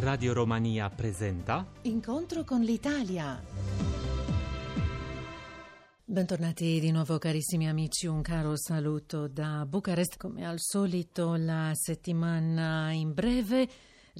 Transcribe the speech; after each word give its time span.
Radio 0.00 0.32
Romania 0.32 0.88
presenta 0.88 1.66
Incontro 1.82 2.42
con 2.42 2.62
l'Italia. 2.62 3.38
Bentornati 6.02 6.80
di 6.80 6.90
nuovo 6.90 7.18
carissimi 7.18 7.68
amici, 7.68 8.06
un 8.06 8.22
caro 8.22 8.56
saluto 8.56 9.28
da 9.28 9.66
Bucarest. 9.66 10.16
Come 10.16 10.46
al 10.46 10.58
solito 10.58 11.34
la 11.36 11.72
settimana 11.74 12.92
in 12.92 13.12
breve 13.12 13.68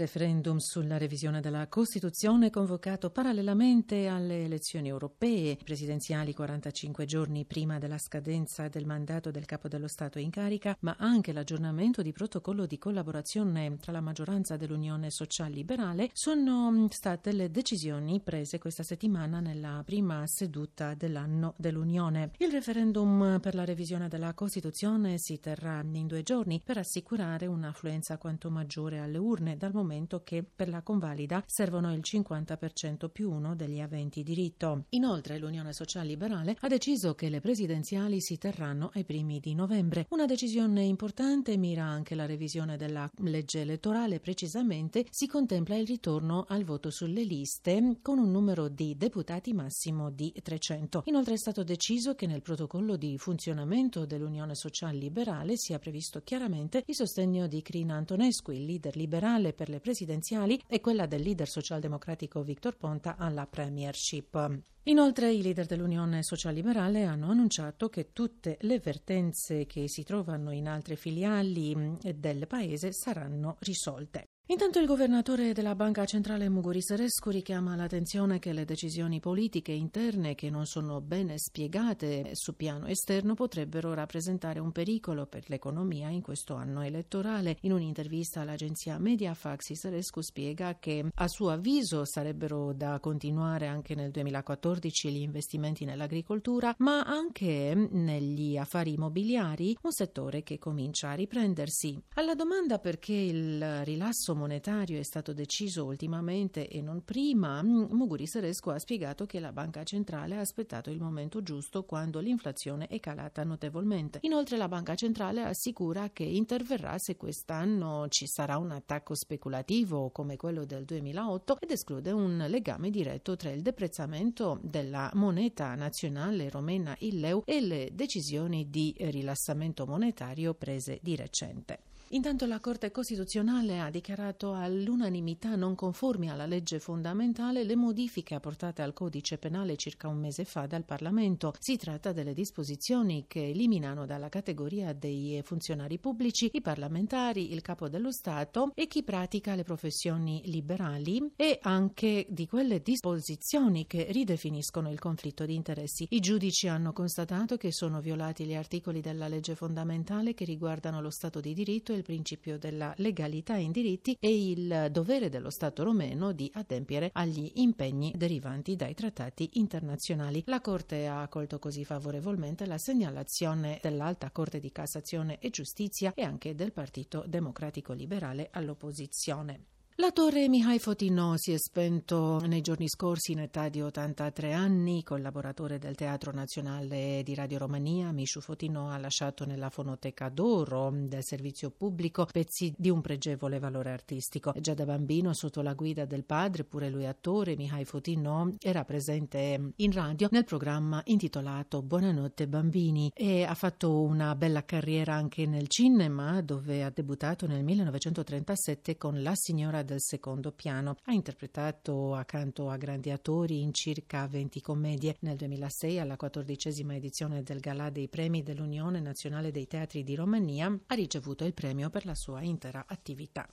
referendum 0.01 0.57
sulla 0.57 0.97
revisione 0.97 1.43
della 1.43 1.67
Costituzione 1.67 2.49
convocato 2.49 3.11
parallelamente 3.11 4.07
alle 4.07 4.45
elezioni 4.45 4.89
europee 4.89 5.59
presidenziali 5.63 6.33
45 6.33 7.05
giorni 7.05 7.45
prima 7.45 7.79
della 7.79 7.99
scadenza 7.99 8.69
del 8.69 8.87
mandato 8.87 9.31
del 9.31 9.45
capo 9.45 9.69
dello 9.69 9.89
Stato 9.89 10.19
in 10.19 10.31
carica, 10.31 10.75
ma 10.81 10.97
anche 10.99 11.35
l'aggiornamento 11.35 12.01
di 12.01 12.13
protocollo 12.13 12.65
di 12.65 12.79
collaborazione 12.79 13.77
tra 13.79 13.93
la 13.93 14.01
maggioranza 14.01 14.57
dell'Unione 14.57 15.11
Social 15.11 15.51
Liberale 15.51 16.09
sono 16.15 16.87
state 16.89 17.33
le 17.33 17.51
decisioni 17.51 18.21
prese 18.21 18.59
questa 18.59 18.83
settimana 18.83 19.41
nella 19.41 19.83
prima 19.85 20.23
seduta 20.27 20.95
dell'anno 20.95 21.53
dell'Unione. 21.59 22.31
Il 22.39 22.53
referendum 22.53 23.39
per 23.39 23.55
la 23.55 23.67
revisione 23.67 24.09
della 24.09 24.33
Costituzione 24.33 25.19
si 25.19 25.39
terrà 25.41 25.85
in 25.93 26.07
due 26.07 26.23
giorni 26.23 26.63
per 26.65 26.79
assicurare 26.79 27.45
un'affluenza 27.45 28.17
quanto 28.17 28.49
maggiore 28.51 28.99
alle 28.99 29.19
urne 29.19 29.59
dal 29.59 29.73
momento 29.75 29.89
che 30.23 30.45
per 30.45 30.69
la 30.69 30.83
convalida 30.83 31.43
servono 31.47 31.93
il 31.93 32.01
50% 32.05 33.09
più 33.11 33.31
uno 33.31 33.57
degli 33.57 33.81
aventi 33.81 34.23
diritto. 34.23 34.85
Inoltre 34.91 35.39
l'Unione 35.39 35.73
Social 35.73 36.07
Liberale 36.07 36.57
ha 36.61 36.69
deciso 36.69 37.15
che 37.15 37.29
le 37.29 37.41
presidenziali 37.41 38.21
si 38.21 38.39
terranno 38.39 38.91
ai 38.95 39.05
primi 39.05 39.41
di 39.41 39.55
novembre. 39.55 40.07
Una 40.11 40.27
decisione 40.27 40.83
importante 40.83 41.57
mira 41.57 41.85
anche 41.85 42.15
la 42.15 42.27
revisione 42.27 42.77
della 42.77 43.11
legge 43.23 43.63
elettorale, 43.63 44.21
precisamente 44.21 45.07
si 45.11 45.27
contempla 45.27 45.77
il 45.77 45.87
ritorno 45.87 46.45
al 46.49 46.65
voto 46.65 46.91
sulle 46.91 47.25
liste 47.25 47.99
con 48.03 48.19
un 48.19 48.31
numero 48.31 48.69
di 48.69 48.97
deputati 48.97 49.53
massimo 49.53 50.11
di 50.11 50.33
300. 50.41 51.03
Inoltre 51.07 51.35
è 51.35 51.39
stato 51.39 51.65
deciso 51.65 52.15
che 52.15 52.27
nel 52.27 52.43
protocollo 52.43 52.97
di 52.97 53.19
funzionamento 53.19 54.07
dell'Unione 54.07 54.55
Social 54.55 54.95
Liberale 54.95 55.57
sia 55.57 55.79
previsto 55.79 56.21
chiaramente 56.23 56.85
il 56.87 56.95
sostegno 56.95 57.47
di 57.47 57.63
Crina 57.63 57.95
Antonescu, 57.95 58.53
il 58.53 58.65
leader 58.65 58.97
liberale 58.97 59.53
per 59.55 59.69
le 59.71 59.81
presidenziali, 59.81 60.61
e 60.67 60.81
quella 60.81 61.07
del 61.07 61.23
leader 61.23 61.49
socialdemocratico 61.49 62.43
Victor 62.43 62.77
Ponta 62.77 63.17
alla 63.17 63.47
premiership. 63.47 64.61
Inoltre 64.85 65.33
i 65.33 65.43
leader 65.43 65.67
dell'Unione 65.67 66.23
Social 66.23 66.55
Liberale 66.55 67.05
hanno 67.05 67.31
annunciato 67.31 67.89
che 67.89 68.13
tutte 68.13 68.59
le 68.61 68.79
vertenze 68.79 69.67
che 69.67 69.89
si 69.89 70.05
trovano 70.05 70.53
in 70.53 70.69
altre 70.69 70.97
filiali 70.97 71.97
del 72.15 72.47
paese 72.47 72.93
saranno 72.93 73.57
risolte. 73.61 74.30
Intanto 74.51 74.81
il 74.81 74.87
governatore 74.87 75.53
della 75.53 75.77
Banca 75.77 76.05
Centrale 76.05 76.49
Muguri 76.49 76.83
Serescu 76.83 77.31
richiama 77.31 77.77
l'attenzione 77.77 78.41
che 78.41 78.53
le 78.53 78.65
decisioni 78.65 79.21
politiche 79.21 79.71
interne 79.71 80.35
che 80.35 80.51
non 80.51 80.67
sono 80.67 81.01
bene 81.01 81.39
spiegate 81.39 82.31
su 82.33 82.57
piano 82.57 82.87
esterno 82.87 83.35
potrebbero 83.35 83.95
rappresentare 83.95 84.59
un 84.59 84.73
pericolo 84.73 85.27
per 85.27 85.45
l'economia 85.47 86.09
in 86.09 86.21
questo 86.21 86.57
anno 86.57 86.83
elettorale. 86.83 87.59
In 87.61 87.75
un'intervista 87.75 88.41
all'agenzia 88.41 88.99
Mediafax 88.99 89.71
Serescu 89.71 90.21
spiega 90.21 90.81
che 90.81 91.09
a 91.15 91.29
suo 91.29 91.51
avviso 91.51 92.05
sarebbero 92.05 92.73
da 92.73 92.99
continuare 92.99 93.69
anche 93.69 93.95
nel 93.95 94.11
2014 94.11 95.13
gli 95.13 95.21
investimenti 95.21 95.85
nell'agricoltura, 95.85 96.75
ma 96.79 97.03
anche 97.03 97.89
negli 97.93 98.57
affari 98.57 98.95
immobiliari, 98.95 99.77
un 99.83 99.93
settore 99.93 100.43
che 100.43 100.59
comincia 100.59 101.11
a 101.11 101.15
riprendersi. 101.15 102.03
Alla 102.15 102.35
domanda 102.35 102.81
perché 102.81 103.13
il 103.13 103.85
rilasso 103.85 104.39
monetario 104.41 104.99
è 104.99 105.03
stato 105.03 105.35
deciso 105.35 105.85
ultimamente 105.85 106.67
e 106.67 106.81
non 106.81 107.05
prima, 107.05 107.63
Muguri 107.63 108.27
Seresco 108.27 108.71
ha 108.71 108.79
spiegato 108.79 109.27
che 109.27 109.39
la 109.39 109.53
Banca 109.53 109.85
Centrale 109.85 110.37
ha 110.37 110.41
aspettato 110.41 110.91
il 110.91 110.99
momento 110.99 111.43
giusto 111.43 111.85
quando 111.85 112.21
l'inflazione 112.21 112.87
è 112.87 112.99
calata 112.99 113.45
notevolmente. 113.45 114.19
Inoltre 114.23 114.57
la 114.57 114.67
Banca 114.67 114.95
Centrale 114.95 115.43
assicura 115.43 116.11
che 116.11 116.25
interverrà 116.25 116.97
se 116.99 117.17
quest'anno 117.17 118.09
ci 118.09 118.27
sarà 118.27 118.57
un 118.57 118.71
attacco 118.71 119.15
speculativo 119.15 120.11
come 120.11 120.37
quello 120.37 120.65
del 120.65 120.87
2008 120.87 121.59
ed 121.61 121.71
esclude 121.71 122.11
un 122.11 122.47
legame 122.49 122.91
diretto 122.91 123.37
tra 123.37 123.51
il 123.51 123.61
deprezzamento 123.61 124.59
della 124.63 125.11
moneta 125.15 125.75
nazionale 125.75 126.49
romena 126.49 126.97
il 127.01 127.21
leu 127.21 127.43
e 127.45 127.61
le 127.61 127.91
decisioni 127.93 128.71
di 128.71 128.95
rilassamento 128.99 129.85
monetario 129.85 130.55
prese 130.55 130.99
di 131.03 131.15
recente. 131.15 131.81
Intanto 132.13 132.45
la 132.47 132.59
Corte 132.59 132.91
Costituzionale 132.91 133.79
ha 133.79 133.89
dichiarato 133.89 134.53
all'unanimità 134.53 135.55
non 135.55 135.77
conformi 135.77 136.29
alla 136.29 136.45
legge 136.45 136.81
fondamentale 136.81 137.63
le 137.63 137.77
modifiche 137.77 138.35
apportate 138.35 138.83
al 138.83 138.93
codice 138.93 139.39
penale 139.39 139.77
circa 139.77 140.09
un 140.09 140.19
mese 140.19 140.45
fa 140.45 140.67
dal 140.67 140.85
Parlamento. 140.85 141.55
Si 141.61 141.77
tratta 141.77 142.11
delle 142.11 142.35
disposizioni 142.35 143.27
che 143.29 143.51
eliminano 143.51 144.07
dalla 144.07 144.29
categoria 144.29 144.93
dei 144.93 145.41
funzionari 145.45 146.01
pubblici 146.01 146.51
i 146.53 146.61
parlamentari, 146.61 147.53
il 147.53 147.63
capo 147.63 147.89
dello 147.89 148.11
Stato 148.11 148.73
e 148.75 148.89
chi 148.89 149.05
pratica 149.05 149.55
le 149.55 149.63
professioni 149.63 150.43
liberali 150.47 151.31
e 151.37 151.61
anche 151.63 152.27
di 152.29 152.49
quelle 152.49 152.83
disposizioni 152.83 153.87
che 153.87 154.09
ridefiniscono 154.11 154.91
il 154.91 154.99
conflitto 154.99 155.47
di 155.47 155.55
interessi. 155.55 156.09
I 156.11 156.19
giudici 156.19 156.67
hanno 156.67 156.93
constatato 156.93 157.57
che 157.57 157.71
sono 157.71 158.01
violati 158.01 158.47
gli 158.47 158.55
articoli 158.55 159.01
della 159.01 159.29
legge 159.29 159.55
fondamentale 159.55 160.35
che 160.35 160.45
riguardano 160.45 161.01
lo 161.01 161.11
Stato 161.11 161.39
di 161.39 161.55
diritto 161.55 161.93
e 161.93 161.99
il 162.01 162.07
principio 162.07 162.59
della 162.59 162.93
legalità 162.97 163.57
in 163.57 163.71
diritti 163.71 164.17
e 164.19 164.51
il 164.51 164.89
dovere 164.91 165.29
dello 165.29 165.51
Stato 165.51 165.85
romeno 165.85 166.33
di 166.33 166.51
adempiere 166.55 167.11
agli 167.13 167.53
impegni 167.57 168.13
derivanti 168.17 168.75
dai 168.75 168.95
trattati 168.95 169.51
internazionali. 169.55 170.43
La 170.47 170.61
Corte 170.61 171.07
ha 171.07 171.23
accolto 171.23 171.59
così 171.59 171.85
favorevolmente 171.85 172.67
la 172.67 172.79
segnalazione 172.79 173.79
dell'Alta 173.83 174.31
Corte 174.31 174.59
di 174.59 174.73
Cassazione 174.73 175.39
e 175.39 175.51
Giustizia 175.51 176.13
e 176.15 176.23
anche 176.23 176.55
del 176.55 176.73
Partito 176.73 177.25
Democratico 177.27 177.93
Liberale 177.93 178.49
all'opposizione. 178.51 179.80
L'attore 180.01 180.49
Mihai 180.49 180.79
Fotino 180.79 181.35
si 181.37 181.53
è 181.53 181.59
spento 181.59 182.41
nei 182.47 182.63
giorni 182.63 182.89
scorsi 182.89 183.33
in 183.33 183.41
età 183.41 183.69
di 183.69 183.83
83 183.83 184.55
anni, 184.55 185.03
collaboratore 185.03 185.79
del 185.79 185.95
Teatro 185.95 186.33
Nazionale 186.33 187.21
di 187.23 187.35
Radio 187.35 187.59
Romania. 187.59 188.11
Mishu 188.11 188.41
Fotino 188.41 188.89
ha 188.89 188.97
lasciato 188.97 189.45
nella 189.45 189.69
fonoteca 189.69 190.31
d'oro 190.31 190.91
del 190.91 191.23
servizio 191.23 191.69
pubblico 191.69 192.25
pezzi 192.25 192.73
di 192.79 192.89
un 192.89 193.03
pregevole 193.03 193.59
valore 193.59 193.91
artistico. 193.91 194.55
Già 194.59 194.73
da 194.73 194.87
bambino, 194.87 195.35
sotto 195.35 195.61
la 195.61 195.75
guida 195.75 196.07
del 196.07 196.25
padre, 196.25 196.65
pure 196.65 196.89
lui 196.89 197.05
attore, 197.05 197.55
Mihai 197.55 197.85
Fotino 197.85 198.55
era 198.59 198.87
presente 198.87 199.73
in 199.77 199.93
radio 199.93 200.29
nel 200.31 200.45
programma 200.45 201.03
intitolato 201.05 201.83
Buonanotte 201.83 202.49
bambini 202.49 203.11
e 203.13 203.43
ha 203.43 203.55
fatto 203.55 204.01
una 204.01 204.35
bella 204.35 204.65
carriera 204.65 205.13
anche 205.13 205.45
nel 205.45 205.69
cinema, 205.69 206.41
dove 206.41 206.85
ha 206.85 206.91
debuttato 206.91 207.47
nel 207.47 207.63
1937 207.63 208.97
con 208.97 209.23
La 209.23 209.35
signora 209.35 209.89
del 209.91 210.01
secondo 210.01 210.53
piano. 210.53 210.97
Ha 211.05 211.13
interpretato 211.13 212.15
accanto 212.15 212.71
a 212.71 212.77
grandi 212.77 213.11
attori 213.11 213.61
in 213.61 213.75
circa 213.75 214.27
20 214.29 214.61
commedie. 214.61 215.17
Nel 215.21 215.37
2006, 215.37 215.99
alla 215.99 216.17
quattordicesima 216.17 216.95
edizione 216.95 217.43
del 217.43 217.59
Galà 217.59 217.91
dei 217.91 218.09
Premi 218.09 218.45
dell'Unione 218.45 219.01
Nazionale 219.01 219.51
dei 219.51 219.67
Teatri 219.67 220.05
di 220.05 220.15
Romania, 220.15 220.67
ha 220.87 220.95
ricevuto 220.95 221.45
il 221.45 221.55
premio 221.55 221.91
per 221.91 222.07
la 222.07 222.15
sua 222.15 222.43
intera 222.43 222.85
attività. 222.87 223.49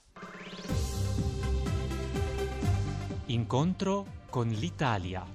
Incontro 3.26 4.06
con 4.30 4.48
l'Italia. 4.48 5.26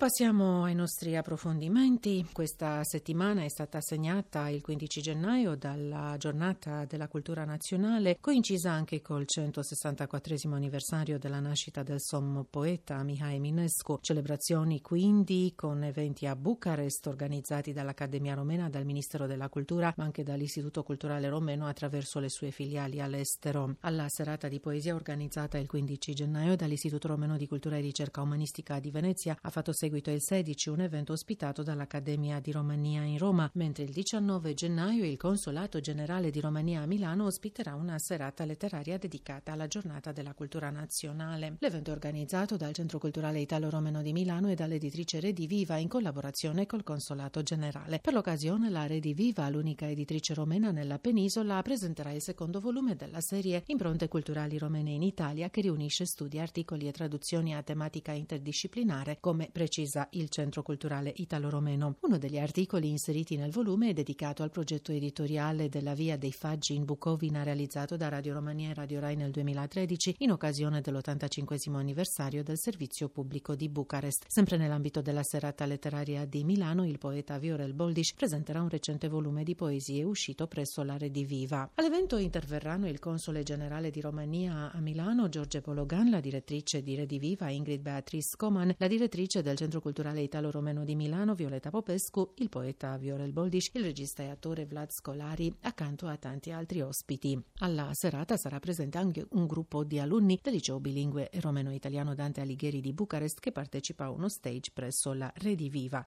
Passiamo 0.00 0.64
ai 0.64 0.74
nostri 0.74 1.14
approfondimenti. 1.14 2.26
Questa 2.32 2.82
settimana 2.84 3.44
è 3.44 3.50
stata 3.50 3.82
segnata 3.82 4.48
il 4.48 4.62
15 4.62 5.02
gennaio 5.02 5.56
dalla 5.56 6.14
giornata 6.16 6.86
della 6.86 7.06
cultura 7.06 7.44
nazionale, 7.44 8.16
coincisa 8.18 8.70
anche 8.70 9.02
col 9.02 9.26
164 9.26 10.54
anniversario 10.54 11.18
della 11.18 11.40
nascita 11.40 11.82
del 11.82 12.00
sommo 12.00 12.46
poeta 12.48 13.02
Mihai 13.02 13.36
Eminescu. 13.36 13.98
Celebrazioni 14.00 14.80
quindi 14.80 15.52
con 15.54 15.84
eventi 15.84 16.24
a 16.24 16.34
Bucarest 16.34 17.06
organizzati 17.06 17.74
dall'Accademia 17.74 18.32
Romena, 18.32 18.70
dal 18.70 18.86
Ministero 18.86 19.26
della 19.26 19.50
Cultura, 19.50 19.92
ma 19.98 20.04
anche 20.04 20.22
dall'Istituto 20.22 20.82
Culturale 20.82 21.28
Romeno 21.28 21.66
attraverso 21.66 22.20
le 22.20 22.30
sue 22.30 22.52
filiali 22.52 23.02
all'estero. 23.02 23.76
Alla 23.80 24.06
serata 24.08 24.48
di 24.48 24.60
poesia 24.60 24.94
organizzata 24.94 25.58
il 25.58 25.66
15 25.66 26.14
gennaio 26.14 26.56
dall'Istituto 26.56 27.08
Romeno 27.08 27.36
di 27.36 27.46
Cultura 27.46 27.76
e 27.76 27.82
Ricerca 27.82 28.22
Umanistica 28.22 28.80
di 28.80 28.90
Venezia 28.90 29.36
ha 29.38 29.50
fatto 29.50 29.74
seguito 29.74 29.88
il 29.96 30.22
16 30.22 30.68
un 30.68 30.80
evento 30.80 31.12
ospitato 31.12 31.62
dall'Accademia 31.62 32.40
di 32.40 32.52
Romania 32.52 33.02
in 33.02 33.18
Roma, 33.18 33.50
mentre 33.54 33.84
il 33.84 33.90
19 33.90 34.54
gennaio 34.54 35.04
il 35.04 35.16
Consolato 35.16 35.80
Generale 35.80 36.30
di 36.30 36.40
Romania 36.40 36.82
a 36.82 36.86
Milano 36.86 37.26
ospiterà 37.26 37.74
una 37.74 37.98
serata 37.98 38.44
letteraria 38.44 38.98
dedicata 38.98 39.52
alla 39.52 39.66
giornata 39.66 40.12
della 40.12 40.34
cultura 40.34 40.70
nazionale. 40.70 41.56
L'evento 41.58 41.90
è 41.90 41.94
organizzato 41.94 42.56
dal 42.56 42.72
Centro 42.72 42.98
Culturale 42.98 43.40
Italo-Romeno 43.40 44.02
di 44.02 44.12
Milano 44.12 44.48
e 44.48 44.54
dall'editrice 44.54 45.20
Rediviva 45.20 45.76
in 45.76 45.88
collaborazione 45.88 46.66
col 46.66 46.84
Consolato 46.84 47.42
Generale. 47.42 47.98
Per 47.98 48.12
l'occasione 48.12 48.70
la 48.70 48.86
Rediviva, 48.86 49.48
l'unica 49.48 49.88
editrice 49.88 50.34
romena 50.34 50.70
nella 50.70 50.98
penisola, 50.98 51.60
presenterà 51.62 52.12
il 52.12 52.22
secondo 52.22 52.60
volume 52.60 52.96
della 52.96 53.20
serie 53.20 53.64
Impronte 53.66 54.08
culturali 54.08 54.58
romene 54.58 54.92
in 54.92 55.02
Italia 55.02 55.50
che 55.50 55.60
riunisce 55.60 56.04
studi, 56.04 56.38
articoli 56.38 56.86
e 56.86 56.92
traduzioni 56.92 57.54
a 57.54 57.62
tematica 57.62 58.12
interdisciplinare, 58.12 59.18
come 59.20 59.48
precisa 59.70 60.08
il 60.14 60.28
Centro 60.30 60.64
Culturale 60.64 61.12
Italo-Romeno. 61.14 61.94
Uno 62.00 62.18
degli 62.18 62.38
articoli 62.38 62.88
inseriti 62.88 63.36
nel 63.36 63.52
volume 63.52 63.90
è 63.90 63.92
dedicato 63.92 64.42
al 64.42 64.50
progetto 64.50 64.90
editoriale 64.90 65.68
della 65.68 65.94
Via 65.94 66.18
dei 66.18 66.32
Faggi 66.32 66.74
in 66.74 66.84
Bucovina 66.84 67.44
realizzato 67.44 67.96
da 67.96 68.08
Radio 68.08 68.34
Romania 68.34 68.70
e 68.70 68.74
Radio 68.74 68.98
Rai 68.98 69.14
nel 69.14 69.30
2013 69.30 70.16
in 70.18 70.32
occasione 70.32 70.80
dell'85 70.80 71.76
anniversario 71.76 72.42
del 72.42 72.58
servizio 72.58 73.08
pubblico 73.10 73.54
di 73.54 73.68
Bucarest. 73.68 74.24
Sempre 74.26 74.56
nell'ambito 74.56 75.02
della 75.02 75.22
serata 75.22 75.64
letteraria 75.66 76.24
di 76.24 76.42
Milano, 76.42 76.84
il 76.84 76.98
poeta 76.98 77.38
Viorel 77.38 77.72
Boldish 77.72 78.14
presenterà 78.14 78.62
un 78.62 78.70
recente 78.70 79.06
volume 79.06 79.44
di 79.44 79.54
poesie 79.54 80.02
uscito 80.02 80.48
presso 80.48 80.82
la 80.82 80.98
Rediviva. 80.98 81.70
All'evento 81.74 82.16
interverranno 82.16 82.88
il 82.88 82.98
console 82.98 83.44
generale 83.44 83.90
di 83.90 84.00
Romania 84.00 84.72
a 84.72 84.80
Milano, 84.80 85.28
Giorgio 85.28 85.60
Pologan, 85.60 86.10
la 86.10 86.18
direttrice 86.18 86.82
di 86.82 86.96
Rediviva, 86.96 87.50
Ingrid 87.50 87.80
Beatrice 87.80 88.34
Coman, 88.36 88.74
la 88.76 88.88
direttrice 88.88 89.42
del 89.42 89.58
Centro 89.60 89.82
Culturale 89.82 90.22
Italo-Romeno 90.22 90.84
di 90.84 90.94
Milano, 90.94 91.34
Violeta 91.34 91.68
Popescu, 91.68 92.32
il 92.36 92.48
poeta 92.48 92.96
Viorel 92.96 93.30
Boldish, 93.30 93.72
il 93.74 93.82
regista 93.82 94.22
e 94.22 94.30
attore 94.30 94.64
Vlad 94.64 94.90
Scolari, 94.90 95.54
accanto 95.60 96.06
a 96.06 96.16
tanti 96.16 96.50
altri 96.50 96.80
ospiti. 96.80 97.38
Alla 97.58 97.90
serata 97.92 98.38
sarà 98.38 98.58
presente 98.58 98.96
anche 98.96 99.26
un 99.32 99.46
gruppo 99.46 99.84
di 99.84 99.98
alunni 99.98 100.40
del 100.42 100.54
liceo 100.54 100.80
bilingue 100.80 101.28
romeno-italiano 101.40 102.14
Dante 102.14 102.40
Alighieri 102.40 102.80
di 102.80 102.94
Bucarest 102.94 103.38
che 103.38 103.52
partecipa 103.52 104.04
a 104.04 104.10
uno 104.10 104.30
stage 104.30 104.70
presso 104.72 105.12
la 105.12 105.30
Rediviva. 105.36 106.06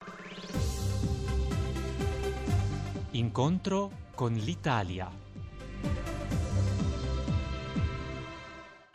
Incontro 3.12 3.92
con 4.16 4.34
l'Italia. 4.34 5.12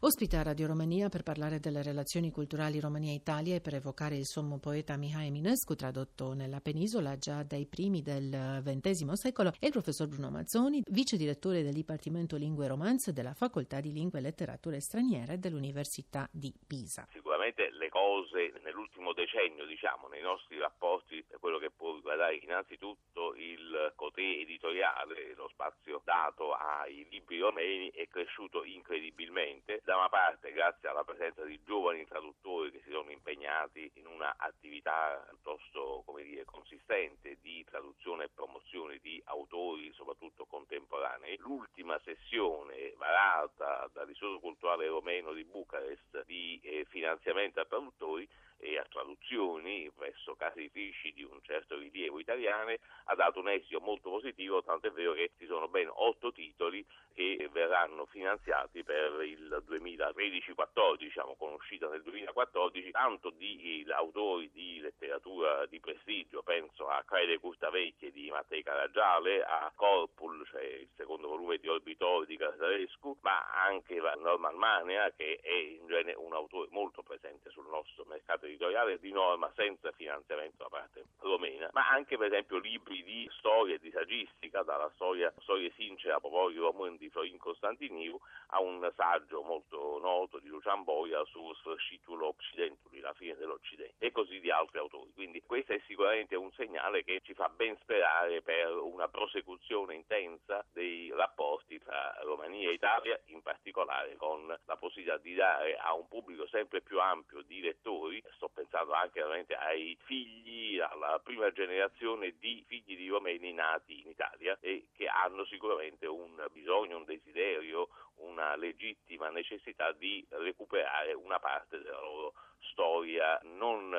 Ospita 0.09 0.41
Radio 0.41 0.69
Romania 0.69 1.11
per 1.11 1.23
parlare 1.23 1.61
delle 1.61 1.83
relazioni 1.83 2.31
culturali 2.31 2.81
Romania-Italia 2.81 3.57
e 3.57 3.61
per 3.61 3.75
evocare 3.75 4.17
il 4.17 4.25
sommo 4.25 4.57
poeta 4.57 4.97
Mihai 4.97 5.27
Eminescu, 5.27 5.75
tradotto 5.75 6.33
nella 6.33 6.63
penisola 6.63 7.19
già 7.19 7.43
dai 7.43 7.67
primi 7.67 8.01
del 8.01 8.63
XX 8.65 9.13
secolo, 9.13 9.53
e 9.59 9.67
il 9.67 9.73
professor 9.73 10.09
Bruno 10.09 10.31
Mazzoni, 10.31 10.83
vice 10.89 11.19
direttore 11.19 11.63
del 11.63 11.75
Dipartimento 11.75 12.37
Lingue 12.37 12.65
e 12.65 12.69
Romanze 12.69 13.13
della 13.13 13.35
Facoltà 13.35 13.81
di 13.81 13.93
Lingue 13.93 14.21
e 14.21 14.23
Letterature 14.23 14.81
Straniere 14.81 15.39
dell'Università 15.39 16.27
di 16.33 16.55
Pisa. 16.67 17.07
Sicuramente 17.49 17.71
le 17.79 17.89
cose 17.89 18.53
nell'ultimo 18.63 19.15
decennio, 19.15 19.65
diciamo, 19.65 20.09
nei 20.09 20.21
nostri 20.21 20.59
rapporti, 20.59 21.25
quello 21.41 21.59
che 21.59 21.71
può 21.71 21.95
riguardare 21.95 22.37
innanzitutto 22.37 23.35
il 23.37 23.93
cotè 23.95 24.21
editoriale, 24.21 25.35
lo 25.35 25.49
spazio 25.49 26.03
dato 26.05 26.53
ai 26.53 27.07
libri 27.11 27.39
romeni 27.39 27.91
è 27.93 28.07
cresciuto 28.09 28.65
incredibilmente. 28.65 29.81
Da 29.85 29.97
una 29.97 30.11
parte 30.11 30.53
grazie 30.53 30.89
alla 30.89 31.05
presenza 31.05 31.43
di 31.45 31.59
giovani 31.65 32.07
traduttori 32.07 32.71
che 32.71 32.83
si 32.85 32.91
sono 32.91 33.11
impegnati 33.11 33.91
in 33.95 34.07
una 34.07 34.35
attività 34.37 35.25
piuttosto 35.29 36.03
come 36.05 36.25
dire, 36.25 36.45
consistente 36.45 37.39
di 37.41 37.65
traduzione 37.65 38.25
e 38.25 38.29
promozione 38.29 38.99
di 39.01 39.23
autori, 39.25 39.91
soprattutto 39.95 40.45
contemporanei. 40.45 41.39
L'ultima 41.39 41.99
sessione 42.05 42.93
varata 42.99 43.89
dall'Istituto 43.95 44.41
Culturale 44.41 44.87
Romeno 44.89 45.33
di 45.33 45.45
Bucarest 45.45 46.25
di 46.27 46.61
eh, 46.63 46.85
finanziamento 46.91 47.37
a 47.61 47.65
traduttori 47.65 48.29
e 48.59 48.79
a 48.79 48.87
traduzioni 48.89 49.91
presso 49.95 50.35
case 50.35 50.61
editrici 50.61 51.13
di 51.13 51.23
un 51.23 51.39
certo 51.43 51.77
rilievo 51.77 52.19
italiane 52.19 52.79
ha 53.05 53.15
dato 53.15 53.41
un 53.41 53.49
esito 53.49 53.81
molto 53.81 54.11
positivo, 54.11 54.63
tanto 54.63 54.89
è 54.89 54.91
vero 54.91 55.13
che 55.13 55.31
ci 55.39 55.47
sono 55.47 55.69
ben 55.69 55.89
otto 55.93 56.33
titoli 56.33 56.85
che 57.15 57.49
verranno 57.51 58.07
finanziati 58.07 58.85
per 58.85 59.23
il 59.23 59.65
2013-14, 59.67 60.97
diciamo, 60.99 61.35
con 61.37 61.53
uscita 61.53 61.89
nel 61.89 62.03
2014, 62.03 62.91
tanto 62.91 63.31
di 63.31 63.85
autori 63.91 64.51
di 64.53 64.81
letteratura 64.81 65.67
di 65.67 65.81
prestigio, 65.81 66.43
penso 66.43 66.89
a 66.89 67.03
Crede 67.05 67.39
Curtavecchie 67.39 68.13
di 68.13 68.31
Mattei 68.31 68.63
Caragiale, 68.63 69.43
a 69.43 69.73
Corpul, 69.75 70.47
cioè 70.47 70.63
il 70.63 70.89
secondo 70.97 71.29
volume 71.29 71.59
di 71.59 71.69
Orbitori 71.69 72.27
di 72.27 72.37
Casarescu, 72.37 73.17
ma 73.23 73.47
anche 73.65 73.97
Norman 73.97 74.57
Manea, 74.57 75.11
che 75.13 75.41
è 75.43 75.53
in 75.53 75.87
genere 75.87 76.17
un 76.17 76.33
autore 76.33 76.69
molto 76.71 77.03
presente 77.03 77.51
sul 77.51 77.67
nostro 77.69 78.05
mercato 78.07 78.47
editoriale 78.49 78.99
di 78.99 79.13
norma 79.13 79.51
senza 79.55 79.93
finanziamento 79.93 80.63
da 80.63 80.69
parte 80.69 81.05
romena, 81.21 81.69
ma 81.73 81.89
anche 81.89 82.17
per 82.17 82.27
esempio 82.27 82.59
libri 82.59 83.03
di 83.03 83.29
storia 83.39 83.75
e 83.75 83.79
di 83.79 83.91
saggistica, 83.91 84.63
dalla 84.63 84.91
storia 84.95 85.33
Storie 85.41 85.73
sincere 85.77 86.15
a 86.15 86.21
di 86.21 86.59
Roman 86.59 86.97
di 86.97 87.09
Florin 87.09 87.39
Costantiniu 87.39 88.19
a 88.49 88.61
un 88.61 88.91
saggio 88.95 89.43
molto 89.43 89.99
noto 89.99 90.39
di 90.39 90.49
Lucian 90.49 90.85
Boia 90.85 91.25
su 91.27 91.53
Sfascitul 91.55 92.23
Occidentuli, 92.23 93.01
la 93.01 93.13
fine 93.15 93.35
dell'Occidente, 93.37 93.95
e 93.99 94.13
così 94.13 94.41
di 94.41 94.51
altri 94.51 94.79
autori. 94.79 95.11
Quindi 95.15 95.43
questo 95.43 95.73
è 95.73 95.81
sicuramente 95.87 96.37
un 96.37 96.51
segnale 96.53 97.05
che 97.05 97.21
ci 97.23 97.35
fa 97.35 97.49
ben 97.49 97.77
sperare 97.81 98.43
per 98.43 98.77
una 98.77 99.09
prosecuzione 99.09 99.95
intensa 99.95 100.65
dei 100.73 101.11
rapporti 101.15 101.79
tra 101.79 102.17
Romania 102.23 102.69
e 102.69 102.75
Italia, 102.75 103.19
in 103.27 103.43
particolare 103.43 104.17
con 104.17 104.47
la 104.47 104.77
possibilità 104.77 105.17
di 105.19 105.35
dare 105.35 105.77
a 105.77 105.95
un 105.95 106.09
pubblico 106.09 106.47
sempre 106.47 106.81
più 106.81 107.01
ampio 107.01 107.43
di 107.43 107.61
lettori, 107.61 108.23
sto 108.39 108.49
pensando 108.49 108.93
anche 108.93 109.21
veramente 109.21 109.55
ai 109.55 109.99
figli, 110.05 110.79
alla 110.79 111.21
prima 111.23 111.51
generazione 111.51 112.37
di 112.39 112.65
figli 112.67 112.97
di 112.97 113.09
romeni 113.09 113.53
nati 113.53 114.01
in 114.01 114.09
Italia 114.11 114.57
e 114.61 114.87
che 114.97 115.09
hanno 115.09 115.45
sicuramente 115.45 116.07
un 116.07 116.47
bisogno, 116.53 116.99
un 116.99 117.05
desiderio, 117.05 117.89
una 118.19 118.55
legittima 118.55 119.29
necessità 119.29 119.91
di 119.93 120.25
recuperare 120.31 121.13
una 121.13 121.41
parte 121.41 121.83
della 121.83 122.01
loro 122.01 122.35
storia 122.71 123.39
non 123.43 123.93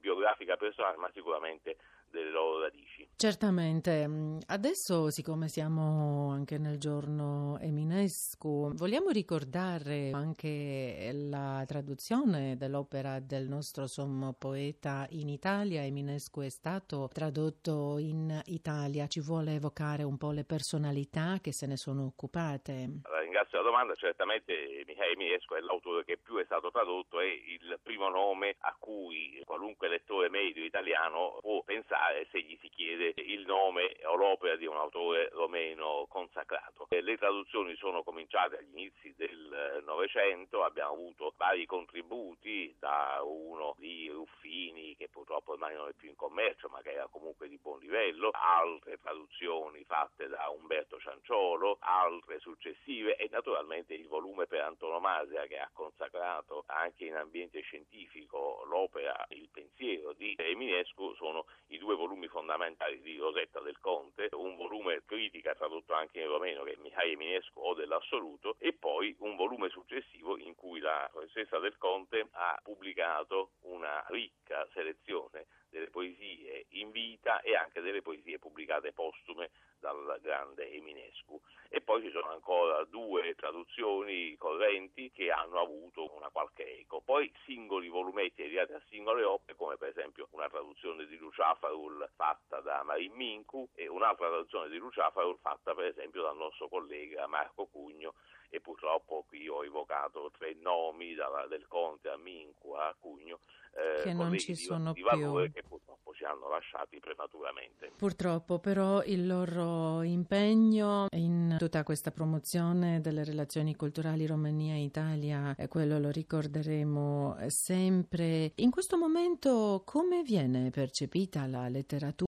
biografica 0.00 0.56
personale, 0.56 0.96
ma 0.96 1.10
sicuramente 1.12 1.76
delle 2.14 2.30
loro 2.30 2.60
radici. 2.60 3.06
Certamente. 3.16 4.38
Adesso, 4.46 5.10
siccome 5.10 5.48
siamo 5.48 6.30
anche 6.30 6.58
nel 6.58 6.78
giorno 6.78 7.58
Eminescu, 7.60 8.72
vogliamo 8.74 9.10
ricordare 9.10 10.10
anche 10.12 11.10
la 11.12 11.64
traduzione 11.66 12.56
dell'opera 12.56 13.20
del 13.20 13.48
nostro 13.48 13.86
sommo 13.86 14.32
poeta 14.32 15.06
in 15.10 15.28
Italia. 15.28 15.84
Eminescu 15.84 16.40
è 16.40 16.48
stato 16.48 17.08
tradotto 17.12 17.98
in 17.98 18.40
Italia. 18.46 19.06
Ci 19.06 19.20
vuole 19.20 19.54
evocare 19.54 20.02
un 20.02 20.16
po' 20.16 20.30
le 20.30 20.44
personalità 20.44 21.38
che 21.40 21.52
se 21.52 21.66
ne 21.66 21.76
sono 21.76 22.04
occupate? 22.04 23.00
Ringrazio 23.34 23.62
la 23.62 23.68
domanda. 23.68 23.94
Certamente 23.96 24.84
Michele 24.86 25.10
Eminescu 25.10 25.54
è 25.54 25.60
l'autore 25.60 26.04
che 26.04 26.18
più 26.18 26.36
è 26.36 26.44
stato 26.44 26.70
tradotto 26.70 27.18
e 27.18 27.42
il 27.48 27.80
primo 27.82 28.08
nome 28.08 28.54
a 28.60 28.76
cui 28.78 29.42
qualunque 29.44 29.88
lettore 29.88 30.30
medio 30.30 30.62
italiano 30.62 31.38
può 31.40 31.60
pensare 31.64 32.28
se 32.30 32.40
gli 32.42 32.56
si 32.60 32.68
chiede 32.68 33.12
il 33.16 33.44
nome 33.44 33.96
o 34.04 34.14
l'opera 34.14 34.54
di 34.54 34.62
un 34.74 34.80
autore 34.80 35.28
romeno 35.30 36.06
consacrato. 36.08 36.86
Le 36.88 37.16
traduzioni 37.16 37.74
sono 37.76 38.02
cominciate 38.02 38.58
agli 38.58 38.70
inizi 38.72 39.14
del 39.16 39.82
Novecento, 39.84 40.64
abbiamo 40.64 40.92
avuto 40.92 41.32
vari 41.36 41.64
contributi 41.64 42.74
da 42.78 43.20
uno 43.22 43.74
di 43.78 44.08
Ruffini 44.08 44.96
che 44.96 45.08
purtroppo 45.08 45.52
ormai 45.52 45.74
non 45.74 45.88
è 45.88 45.92
più 45.92 46.08
in 46.08 46.16
commercio 46.16 46.68
ma 46.68 46.80
che 46.82 46.92
era 46.92 47.06
comunque 47.08 47.48
di 47.48 47.58
buon 47.58 47.78
livello, 47.78 48.30
altre 48.32 48.98
traduzioni 48.98 49.84
fatte 49.84 50.28
da 50.28 50.48
Umberto 50.48 50.98
Cianciolo, 50.98 51.78
altre 51.80 52.38
successive 52.40 53.16
e 53.16 53.28
naturalmente 53.30 53.94
il 53.94 54.08
volume 54.08 54.46
per 54.46 54.62
antonomasia 54.62 55.46
che 55.46 55.58
ha 55.58 55.70
consacrato 55.72 56.64
anche 56.66 57.04
in 57.04 57.14
ambiente 57.14 57.60
scientifico 57.60 58.64
l'opera 58.66 59.24
Il 59.28 59.48
pensiero 59.50 60.12
di 60.12 60.34
Eminescu 60.36 61.14
sono 61.14 61.46
i 61.68 61.78
due 61.78 61.94
volumi 61.94 62.28
fondamentali 62.28 63.00
di 63.00 63.16
Rosetta 63.16 63.60
del 63.60 63.78
Conte, 63.80 64.28
un 64.32 64.56
volume 64.68 65.02
critica 65.04 65.54
tradotto 65.54 65.92
anche 65.92 66.20
in 66.20 66.28
romeno 66.28 66.62
che 66.62 66.72
è 66.72 66.76
Mihai 66.80 67.12
Eminescu 67.12 67.60
o 67.60 67.74
dell'assoluto 67.74 68.56
e 68.58 68.72
poi 68.72 69.14
un 69.20 69.36
volume 69.36 69.68
successivo 69.68 70.38
in 70.38 70.54
cui 70.54 70.80
la 70.80 71.08
professoressa 71.12 71.58
del 71.58 71.76
Conte 71.76 72.26
ha 72.32 72.58
pubblicato 72.62 73.52
una 73.62 74.02
ricca 74.08 74.66
selezione 74.72 75.46
delle 75.74 75.90
poesie 75.90 76.66
in 76.70 76.92
vita 76.92 77.40
e 77.40 77.56
anche 77.56 77.80
delle 77.80 78.00
poesie 78.00 78.38
pubblicate 78.38 78.92
postume 78.92 79.50
dal 79.80 80.18
grande 80.22 80.70
Eminescu. 80.70 81.40
E 81.68 81.80
poi 81.80 82.00
ci 82.02 82.10
sono 82.10 82.30
ancora 82.30 82.84
due 82.84 83.34
traduzioni 83.34 84.36
correnti 84.36 85.10
che 85.10 85.32
hanno 85.32 85.58
avuto 85.60 86.14
una 86.14 86.30
qualche 86.30 86.78
eco. 86.78 87.00
Poi 87.00 87.30
singoli 87.44 87.88
volumetti 87.88 88.42
dedicati 88.42 88.72
a 88.74 88.82
singole 88.88 89.24
opere, 89.24 89.58
come 89.58 89.76
per 89.76 89.88
esempio 89.88 90.28
una 90.30 90.48
traduzione 90.48 91.06
di 91.06 91.16
Luciafarul 91.16 92.08
fatta 92.14 92.60
da 92.60 92.84
Marin 92.84 93.12
Mincu 93.12 93.68
e 93.74 93.88
un'altra 93.88 94.28
traduzione 94.28 94.68
di 94.68 94.78
Luciafarul 94.78 95.38
fatta 95.40 95.74
per 95.74 95.86
esempio 95.86 96.22
dal 96.22 96.36
nostro 96.36 96.68
collega 96.68 97.26
Marco 97.26 97.66
Cugno 97.66 98.14
e 98.54 98.60
purtroppo 98.60 99.24
qui 99.26 99.48
ho 99.48 99.64
evocato 99.64 100.30
tre 100.30 100.54
nomi 100.60 101.14
dalla, 101.14 101.48
del 101.48 101.66
Conte 101.66 102.08
a 102.08 102.16
Mincu 102.16 102.70
a 102.70 102.94
Cugno 102.96 103.40
eh, 103.74 104.02
che 104.02 104.12
non 104.12 104.38
ci 104.38 104.54
sono 104.54 104.92
di, 104.92 105.02
più. 105.02 105.50
che 105.52 105.64
purtroppo 105.66 106.14
ci 106.14 106.24
hanno 106.24 106.48
lasciati 106.48 107.00
prematuramente. 107.00 107.90
Purtroppo 107.96 108.60
però 108.60 109.02
il 109.02 109.26
loro 109.26 110.02
impegno 110.02 111.08
in 111.10 111.56
tutta 111.58 111.82
questa 111.82 112.12
promozione 112.12 113.00
delle 113.00 113.24
relazioni 113.24 113.74
culturali 113.74 114.26
Romania-Italia, 114.26 115.56
e 115.56 115.66
quello 115.66 115.98
lo 115.98 116.10
ricorderemo 116.10 117.36
sempre. 117.48 118.52
In 118.56 118.70
questo 118.70 118.96
momento 118.96 119.82
come 119.84 120.22
viene 120.22 120.70
percepita 120.70 121.46
la 121.46 121.68
letteratura 121.68 122.12